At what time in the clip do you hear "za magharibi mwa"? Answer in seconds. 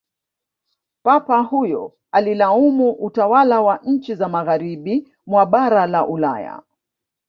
4.15-5.45